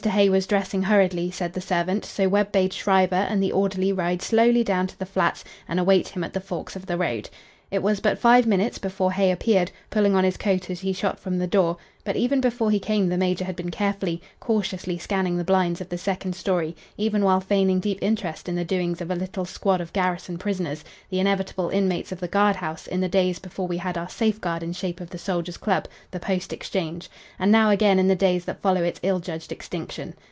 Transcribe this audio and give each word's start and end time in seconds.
Hay 0.03 0.29
was 0.29 0.47
dressing 0.47 0.81
hurriedly, 0.81 1.29
said 1.29 1.53
the 1.53 1.61
servant, 1.61 2.05
so 2.05 2.27
Webb 2.27 2.51
bade 2.51 2.73
Schreiber 2.73 3.13
and 3.29 3.41
the 3.43 3.51
orderly 3.51 3.93
ride 3.93 4.23
slowly 4.23 4.63
down 4.63 4.87
to 4.87 4.97
the 4.97 5.05
flats 5.05 5.43
and 5.67 5.79
await 5.79 6.07
him 6.07 6.23
at 6.23 6.33
the 6.33 6.41
forks 6.41 6.75
of 6.75 6.87
the 6.87 6.97
road. 6.97 7.29
It 7.69 7.83
was 7.83 8.01
but 8.01 8.19
five 8.19 8.45
minutes 8.47 8.79
before 8.79 9.13
Hay 9.13 9.31
appeared, 9.31 9.71
pulling 9.89 10.13
on 10.13 10.25
his 10.25 10.35
coat 10.35 10.69
as 10.69 10.81
he 10.81 10.91
shot 10.91 11.17
from 11.21 11.37
the 11.37 11.47
door, 11.47 11.77
but 12.03 12.17
even 12.17 12.41
before 12.41 12.69
he 12.69 12.79
came 12.81 13.07
the 13.07 13.17
major 13.17 13.45
had 13.45 13.55
been 13.55 13.71
carefully, 13.71 14.21
cautiously 14.41 14.97
scanning 14.97 15.37
the 15.37 15.45
blinds 15.45 15.79
of 15.79 15.87
the 15.87 15.97
second 15.97 16.35
story, 16.35 16.75
even 16.97 17.23
while 17.23 17.39
feigning 17.39 17.79
deep 17.79 17.99
interest 18.01 18.49
in 18.49 18.55
the 18.55 18.65
doings 18.65 18.99
of 18.99 19.09
a 19.09 19.15
little 19.15 19.45
squad 19.45 19.79
of 19.79 19.93
garrison 19.93 20.37
prisoners 20.37 20.83
the 21.09 21.19
inevitable 21.21 21.69
inmates 21.69 22.11
of 22.11 22.19
the 22.19 22.27
guard 22.27 22.57
house 22.57 22.87
in 22.87 22.99
the 22.99 23.07
days 23.07 23.39
before 23.39 23.67
we 23.69 23.77
had 23.77 23.97
our 23.97 24.09
safeguard 24.09 24.63
in 24.63 24.73
shape 24.73 24.99
of 24.99 25.09
the 25.11 25.17
soldier's 25.17 25.57
club 25.57 25.87
the 26.09 26.19
post 26.19 26.51
exchange 26.51 27.09
and 27.39 27.53
now 27.53 27.69
again 27.69 27.99
in 27.99 28.07
the 28.09 28.15
days 28.17 28.43
that 28.43 28.61
follow 28.61 28.83
its 28.83 28.99
ill 29.01 29.19
judged 29.21 29.51
extinction. 29.53 30.13